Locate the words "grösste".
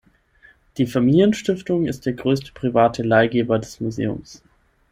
2.13-2.53